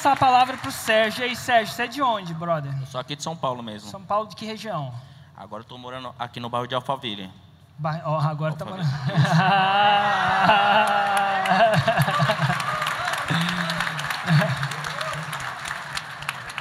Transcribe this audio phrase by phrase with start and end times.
[0.00, 1.20] passar a palavra para o Sérgio.
[1.20, 2.72] E aí, Sérgio, você é de onde, brother?
[2.80, 3.90] Eu sou aqui de São Paulo mesmo.
[3.90, 4.94] São Paulo de que região?
[5.36, 7.30] Agora eu tô morando aqui no bairro de Alphaville.
[7.76, 8.88] Ba oh, agora tá morando.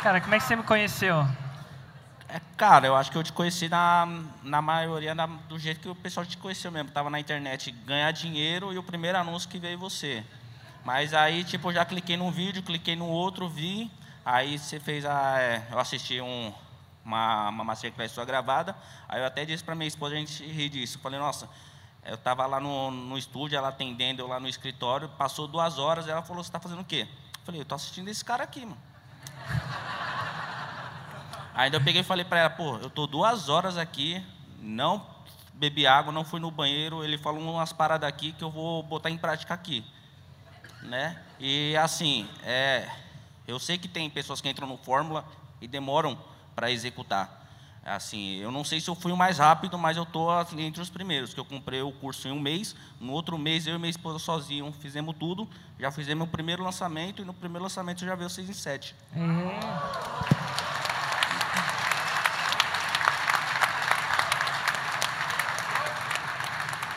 [0.04, 1.26] Cara, como é que você me conheceu?
[2.28, 4.08] É, cara, eu acho que eu te conheci na,
[4.44, 6.90] na maioria na, do jeito que o pessoal te conheceu mesmo.
[6.92, 10.26] Tava na internet ganhar dinheiro e o primeiro anúncio que veio você.
[10.90, 13.92] Mas aí, tipo, eu já cliquei num vídeo, cliquei no outro, vi.
[14.26, 15.39] Aí você fez a.
[15.39, 16.52] É, eu assisti um,
[17.06, 18.75] uma, uma masterclass sua gravada.
[19.07, 20.97] Aí eu até disse para minha esposa, a gente ri disso.
[20.97, 21.47] Eu falei, nossa,
[22.04, 26.07] eu estava lá no, no estúdio, ela atendendo eu lá no escritório, passou duas horas,
[26.07, 27.08] ela falou, você está fazendo o quê?
[27.38, 28.82] Eu falei, eu estou assistindo esse cara aqui, mano.
[31.54, 34.25] Ainda eu peguei e falei para ela, pô, eu estou duas horas aqui,
[34.58, 35.06] não
[35.53, 39.11] bebi água, não fui no banheiro, ele falou umas paradas aqui que eu vou botar
[39.11, 39.86] em prática aqui.
[40.83, 41.17] Né?
[41.39, 42.89] E assim, é,
[43.47, 45.25] eu sei que tem pessoas que entram no Fórmula
[45.61, 46.17] e demoram
[46.55, 47.39] para executar.
[47.83, 50.89] Assim, eu não sei se eu fui o mais rápido, mas eu estou entre os
[50.89, 53.89] primeiros, que eu comprei o curso em um mês, no outro mês eu e minha
[53.89, 55.47] esposa sozinhos fizemos tudo,
[55.80, 58.95] já fizemos o primeiro lançamento, e no primeiro lançamento já veio 6 em 7.
[59.16, 59.19] É.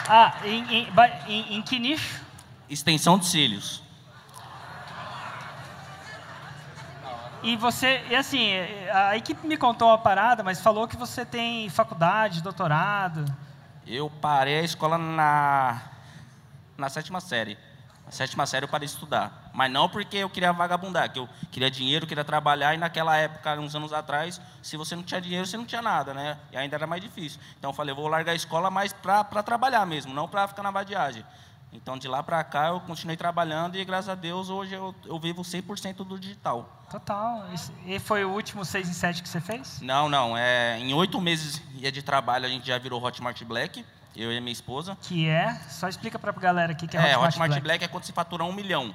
[0.08, 0.88] Ah, em, em,
[1.28, 2.20] em, em que nicho?
[2.72, 3.82] Extensão de cílios.
[7.42, 8.48] E você, e assim,
[8.90, 13.26] a equipe me contou uma parada, mas falou que você tem faculdade, doutorado.
[13.86, 15.82] Eu parei a escola na,
[16.78, 17.58] na sétima série.
[18.06, 19.50] Na sétima série eu parei de estudar.
[19.52, 23.52] Mas não porque eu queria vagabundar, que eu queria dinheiro, queria trabalhar, e naquela época,
[23.60, 26.38] uns anos atrás, se você não tinha dinheiro, você não tinha nada, né?
[26.50, 27.38] E ainda era mais difícil.
[27.58, 30.62] Então eu falei, eu vou largar a escola mais para trabalhar mesmo, não para ficar
[30.62, 31.22] na vadiagem.
[31.72, 35.18] Então, de lá para cá, eu continuei trabalhando e, graças a Deus, hoje eu, eu
[35.18, 36.68] vivo 100% do digital.
[36.90, 37.46] Total.
[37.86, 39.80] E foi o último 6 em 7 que você fez?
[39.80, 40.36] Não, não.
[40.36, 43.84] É, em oito meses de trabalho, a gente já virou Hotmart Black,
[44.14, 44.98] eu e minha esposa.
[45.00, 45.54] Que é?
[45.70, 47.64] Só explica para a galera aqui que é, é Hotmart, Hotmart Black.
[47.64, 48.94] Black é quando se fatura um milhão.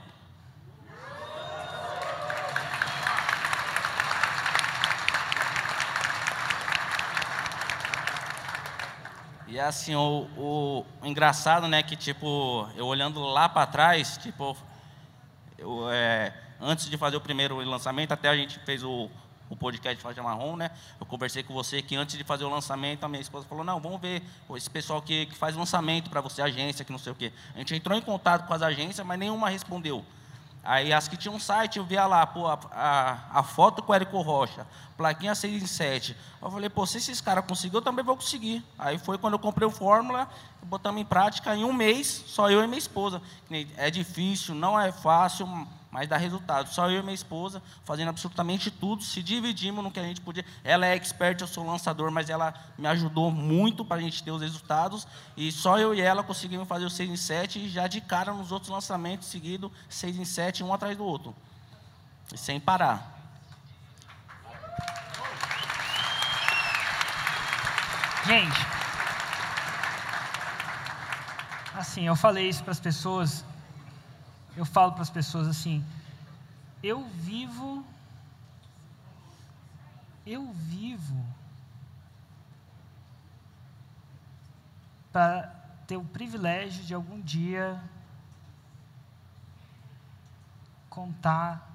[9.57, 14.56] E assim, o, o, engraçado, né, que tipo, eu olhando lá para trás, tipo,
[15.57, 16.31] eu, é,
[16.62, 19.09] antes de fazer o primeiro lançamento, até a gente fez o,
[19.50, 20.69] o podcast Faixa Marrom, né?
[21.00, 23.79] Eu conversei com você que antes de fazer o lançamento, a minha esposa falou: não,
[23.79, 24.22] vamos ver
[24.56, 27.34] esse pessoal que, que faz lançamento para você, agência, que não sei o quê.
[27.56, 30.06] A gente entrou em contato com as agências, mas nenhuma respondeu.
[30.68, 33.94] Aí as que tinham um site, eu via lá, pô, a, a, a foto com
[33.94, 34.68] o Érico Rocha,
[34.98, 36.14] plaquinha 6 em 7.
[36.42, 38.62] Eu falei, pô, se esses caras conseguiram, eu também vou conseguir.
[38.78, 40.28] Aí foi quando eu comprei o Fórmula,
[40.62, 43.22] botamos em prática em um mês, só eu e minha esposa.
[43.78, 45.48] É difícil, não é fácil,
[45.97, 46.69] mas dá resultado.
[46.69, 50.46] Só eu e minha esposa fazendo absolutamente tudo, se dividimos no que a gente podia.
[50.63, 54.30] Ela é expert, eu sou lançador, mas ela me ajudou muito para a gente ter
[54.30, 55.07] os resultados.
[55.36, 58.31] E só eu e ela conseguimos fazer o 6 em 7 e já de cara
[58.31, 61.36] nos outros lançamentos seguidos, 6 em 7, um atrás do outro.
[62.31, 63.16] E sem parar.
[68.24, 68.68] Gente,
[71.74, 73.44] assim, eu falei isso para as pessoas
[74.57, 75.85] eu falo para as pessoas assim:
[76.81, 77.85] eu vivo,
[80.25, 81.23] eu vivo
[85.13, 85.44] para
[85.85, 87.81] ter o privilégio de algum dia
[90.89, 91.66] contar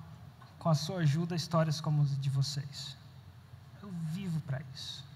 [0.59, 2.97] com a sua ajuda histórias como as de vocês.
[3.81, 5.12] Eu vivo para isso.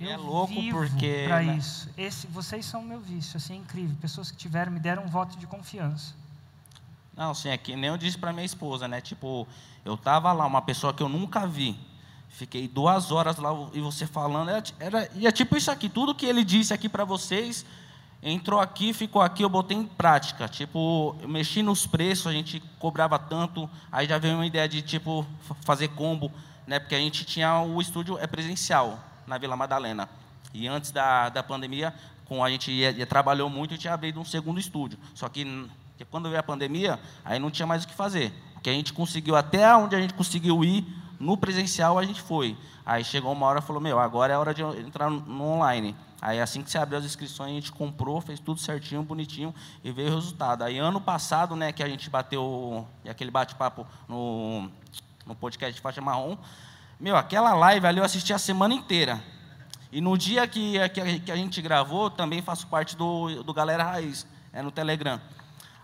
[0.00, 1.24] É louco porque.
[1.26, 1.56] Para né?
[1.56, 1.90] isso.
[1.96, 3.96] Esse, vocês são meu vício, assim, é incrível.
[4.00, 6.14] Pessoas que tiveram, me deram um voto de confiança.
[7.16, 9.00] Não, sim, é que nem eu disse para minha esposa, né?
[9.00, 9.46] Tipo,
[9.84, 11.76] eu tava lá, uma pessoa que eu nunca vi.
[12.28, 14.50] Fiquei duas horas lá e você falando.
[14.50, 17.66] Era, era, e é tipo isso aqui, tudo que ele disse aqui para vocês,
[18.22, 20.46] entrou aqui, ficou aqui, eu botei em prática.
[20.46, 24.80] Tipo, eu mexi nos preços, a gente cobrava tanto, aí já veio uma ideia de
[24.80, 25.26] tipo
[25.62, 26.30] fazer combo,
[26.68, 26.78] né?
[26.78, 30.08] Porque a gente tinha o estúdio é presencial na Vila Madalena.
[30.52, 31.94] E antes da, da pandemia,
[32.24, 34.98] com a gente ia, ia, trabalhou muito e tinha abrido um segundo estúdio.
[35.14, 35.44] Só que,
[35.96, 38.32] que quando veio a pandemia, aí não tinha mais o que fazer.
[38.54, 40.86] Porque a gente conseguiu, até onde a gente conseguiu ir,
[41.18, 42.56] no presencial a gente foi.
[42.84, 45.94] Aí chegou uma hora e falou, meu, agora é hora de entrar no online.
[46.20, 49.54] Aí assim que você abriu as inscrições, a gente comprou, fez tudo certinho, bonitinho,
[49.84, 50.64] e veio o resultado.
[50.64, 54.68] Aí ano passado, né, que a gente bateu aquele bate-papo no,
[55.24, 56.36] no podcast Faixa Marrom,
[57.00, 59.22] meu, aquela live ali eu assisti a semana inteira.
[59.92, 64.26] E no dia que, que, a gente gravou, também faço parte do, do Galera Raiz,
[64.52, 65.20] é no Telegram.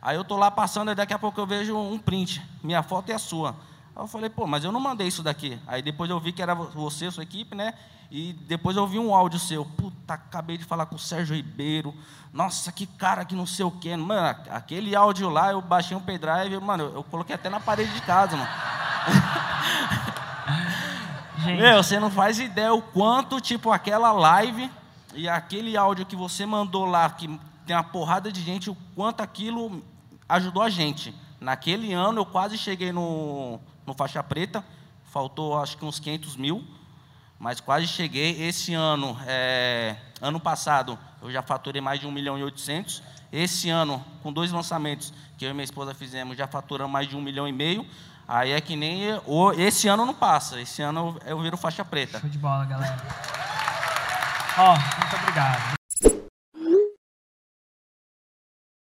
[0.03, 3.11] Aí eu tô lá passando e daqui a pouco eu vejo um print, minha foto
[3.11, 3.51] e a sua.
[3.95, 5.59] Aí eu falei, pô, mas eu não mandei isso daqui.
[5.69, 7.75] Aí depois eu vi que era você, sua equipe, né?
[8.11, 9.65] E depois eu ouvi um áudio seu.
[9.65, 11.95] Puta, acabei de falar com o Sérgio Ribeiro.
[12.33, 13.97] Nossa, que cara que não sei o quê.
[13.97, 18.03] Mano, aquele áudio lá, eu baixei um pendrive, mano, eu coloquei até na parede de
[18.03, 18.51] casa, mano.
[21.45, 21.61] Gente.
[21.61, 24.71] Meu, você não faz ideia o quanto, tipo, aquela live
[25.13, 27.29] e aquele áudio que você mandou lá, que
[27.67, 29.85] tem uma porrada de gente, o quanto aquilo
[30.27, 31.15] ajudou a gente.
[31.39, 34.65] Naquele ano eu quase cheguei no, no faixa preta,
[35.05, 36.65] faltou acho que uns 500 mil,
[37.39, 38.43] mas quase cheguei.
[38.43, 43.03] Esse ano, é, ano passado, eu já faturei mais de 1 milhão e 800.
[43.31, 47.15] Esse ano, com dois lançamentos que eu e minha esposa fizemos, já faturamos mais de
[47.15, 47.87] 1 milhão e meio.
[48.27, 49.03] Aí é que nem.
[49.59, 52.21] Esse ano não passa, esse ano eu viro faixa preta.
[52.21, 52.97] Show de bola, galera.
[54.57, 55.75] Ó, oh, muito obrigado.